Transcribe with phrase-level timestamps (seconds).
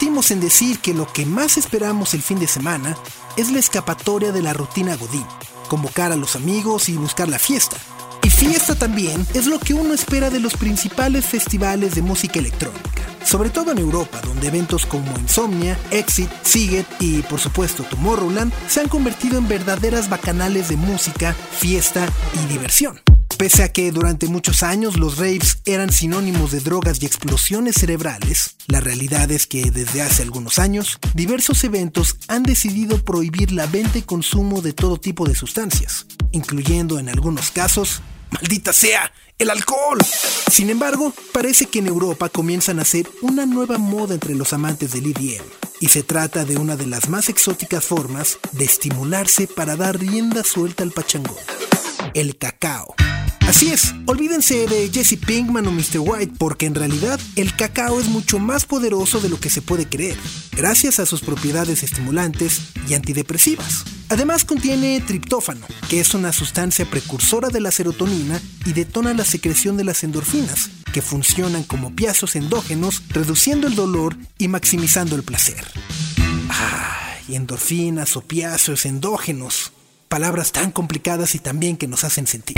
[0.00, 2.96] Mentimos en decir que lo que más esperamos el fin de semana
[3.36, 5.26] es la escapatoria de la rutina Godín,
[5.68, 7.76] convocar a los amigos y buscar la fiesta.
[8.22, 13.02] Y fiesta también es lo que uno espera de los principales festivales de música electrónica,
[13.26, 18.80] sobre todo en Europa, donde eventos como Insomnia, Exit, Siget y por supuesto Tomorrowland se
[18.80, 22.08] han convertido en verdaderas bacanales de música, fiesta
[22.42, 23.09] y diversión.
[23.40, 28.56] Pese a que durante muchos años los raves eran sinónimos de drogas y explosiones cerebrales,
[28.66, 33.96] la realidad es que desde hace algunos años, diversos eventos han decidido prohibir la venta
[33.96, 39.96] y consumo de todo tipo de sustancias, incluyendo en algunos casos, maldita sea, el alcohol.
[40.50, 44.92] Sin embargo, parece que en Europa comienzan a ser una nueva moda entre los amantes
[44.92, 45.46] del EDM,
[45.80, 50.44] y se trata de una de las más exóticas formas de estimularse para dar rienda
[50.44, 51.38] suelta al pachangón,
[52.12, 52.94] el cacao.
[53.50, 55.98] Así es, olvídense de Jesse Pinkman o Mr.
[55.98, 59.88] White porque en realidad el cacao es mucho más poderoso de lo que se puede
[59.88, 60.16] creer,
[60.52, 63.84] gracias a sus propiedades estimulantes y antidepresivas.
[64.08, 69.76] Además contiene triptófano, que es una sustancia precursora de la serotonina y detona la secreción
[69.76, 75.64] de las endorfinas, que funcionan como piazos endógenos, reduciendo el dolor y maximizando el placer.
[76.48, 79.72] Ay, endorfinas, opiáceos, endógenos
[80.10, 82.56] palabras tan complicadas y también que nos hacen sentir.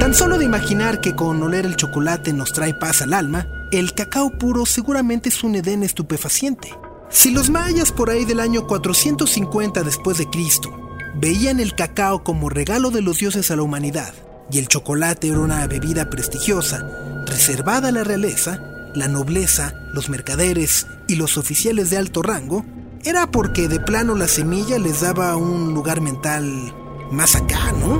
[0.00, 3.92] Tan solo de imaginar que con oler el chocolate nos trae paz al alma, el
[3.92, 6.72] cacao puro seguramente es un edén estupefaciente.
[7.10, 10.70] Si los mayas por ahí del año 450 después de Cristo
[11.14, 14.14] veían el cacao como regalo de los dioses a la humanidad
[14.50, 16.88] y el chocolate era una bebida prestigiosa,
[17.26, 18.60] reservada a la realeza,
[18.94, 22.64] la nobleza, los mercaderes y los oficiales de alto rango,
[23.04, 26.74] era porque de plano la semilla les daba un lugar mental
[27.10, 27.98] más acá, ¿no?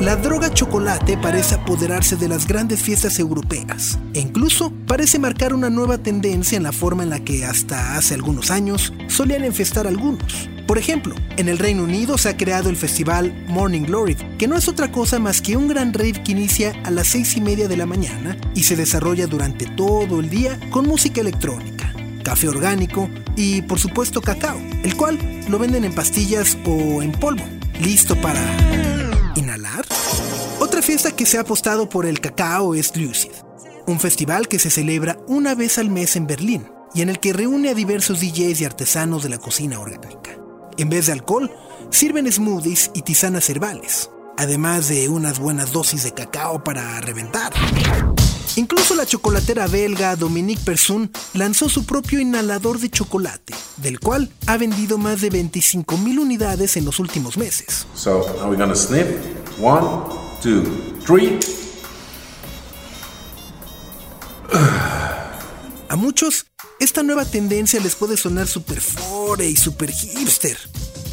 [0.00, 5.70] La droga chocolate parece apoderarse de las grandes fiestas europeas e incluso parece marcar una
[5.70, 10.48] nueva tendencia en la forma en la que hasta hace algunos años solían infestar algunos.
[10.66, 14.56] Por ejemplo, en el Reino Unido se ha creado el festival Morning Glory, que no
[14.56, 17.68] es otra cosa más que un gran rave que inicia a las seis y media
[17.68, 21.92] de la mañana y se desarrolla durante todo el día con música electrónica,
[22.24, 25.18] café orgánico y por supuesto cacao, el cual
[25.48, 27.44] lo venden en pastillas o en polvo,
[27.80, 28.40] listo para
[29.36, 29.84] inhalar.
[30.60, 33.32] Otra fiesta que se ha apostado por el cacao es Lucid,
[33.86, 37.32] un festival que se celebra una vez al mes en Berlín y en el que
[37.32, 40.38] reúne a diversos DJs y artesanos de la cocina orgánica.
[40.78, 41.50] En vez de alcohol,
[41.90, 47.52] sirven smoothies y tisanas herbales, además de unas buenas dosis de cacao para reventar.
[48.56, 54.58] Incluso la chocolatera belga Dominique Persun lanzó su propio inhalador de chocolate, del cual ha
[54.58, 57.86] vendido más de 25 mil unidades en los últimos meses.
[57.94, 59.06] So, are we gonna sniff?
[59.58, 60.04] One,
[60.42, 60.64] two,
[61.06, 61.38] three.
[65.88, 66.46] A muchos,
[66.78, 70.58] esta nueva tendencia les puede sonar super fore y super hipster.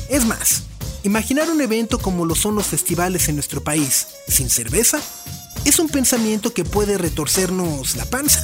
[0.09, 0.63] Es más,
[1.03, 4.99] imaginar un evento como lo son los festivales en nuestro país, sin cerveza,
[5.65, 8.43] es un pensamiento que puede retorcernos la panza.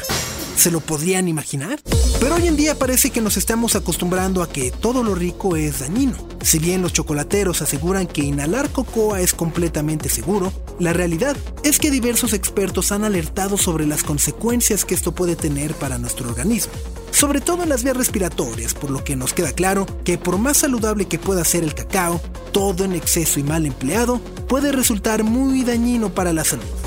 [0.58, 1.82] ¿Se lo podrían imaginar?
[2.20, 5.80] Pero hoy en día parece que nos estamos acostumbrando a que todo lo rico es
[5.80, 6.16] dañino.
[6.42, 11.92] Si bien los chocolateros aseguran que inhalar cocoa es completamente seguro, la realidad es que
[11.92, 16.74] diversos expertos han alertado sobre las consecuencias que esto puede tener para nuestro organismo.
[17.12, 20.58] Sobre todo en las vías respiratorias, por lo que nos queda claro que por más
[20.58, 22.22] saludable que pueda ser el cacao,
[22.52, 26.85] todo en exceso y mal empleado puede resultar muy dañino para la salud.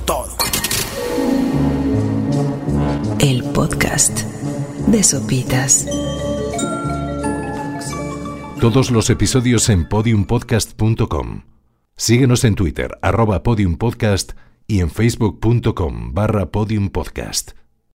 [0.00, 0.28] Todo.
[3.20, 4.20] El podcast
[4.86, 5.86] de Sopitas.
[8.60, 11.42] Todos los episodios en podiumpodcast.com.
[11.96, 14.32] Síguenos en Twitter, arroba podiumpodcast
[14.66, 17.61] y en facebook.com barra podiumpodcast.